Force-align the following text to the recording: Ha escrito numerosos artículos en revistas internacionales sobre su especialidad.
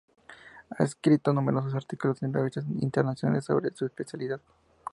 Ha 0.71 0.83
escrito 0.83 1.31
numerosos 1.31 1.75
artículos 1.75 2.23
en 2.23 2.33
revistas 2.33 2.65
internacionales 2.81 3.45
sobre 3.45 3.69
su 3.75 3.85
especialidad. 3.85 4.41